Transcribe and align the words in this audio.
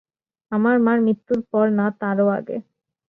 আপনার 0.51 0.77
মার 0.85 0.97
মৃত্যুর 1.05 1.39
পর, 1.51 1.65
না 1.79 1.87
তারো 2.01 2.25
আগে? 2.37 2.57